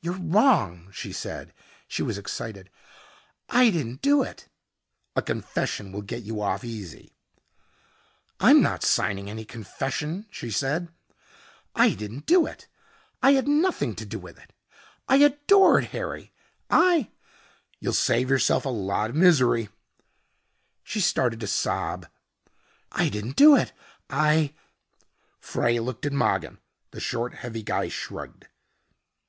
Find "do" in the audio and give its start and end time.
4.00-4.22, 12.26-12.46, 14.06-14.18, 23.36-23.56